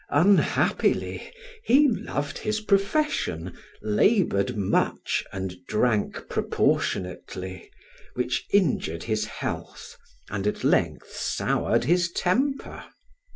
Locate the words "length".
10.63-11.15